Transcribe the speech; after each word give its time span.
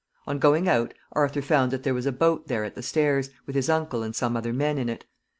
On 0.25 0.39
going 0.39 0.67
out, 0.67 0.95
Arthur 1.11 1.43
found 1.43 1.69
that 1.69 1.83
there 1.83 1.93
was 1.93 2.07
a 2.07 2.11
boat 2.11 2.47
there 2.47 2.63
at 2.63 2.73
the 2.73 2.81
stairs, 2.81 3.29
with 3.45 3.55
his 3.55 3.69
uncle 3.69 4.01
and 4.01 4.15
some 4.15 4.35
other 4.35 4.51
men 4.51 4.79
in 4.79 4.89
it. 4.89 5.05